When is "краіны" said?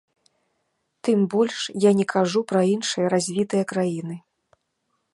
3.75-4.15